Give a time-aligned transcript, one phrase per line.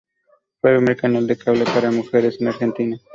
[0.59, 2.97] Fue el primer canal de cable para mujeres en Argentina.